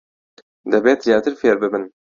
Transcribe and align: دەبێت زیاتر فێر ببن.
دەبێت 0.71 0.99
زیاتر 1.07 1.33
فێر 1.39 1.57
ببن. 1.63 1.83